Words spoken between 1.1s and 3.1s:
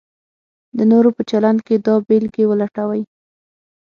په چلند کې دا بېلګې ولټوئ: